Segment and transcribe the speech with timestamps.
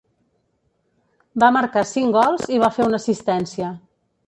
[1.43, 3.73] Va marcar cinc gols i va fer una assistència.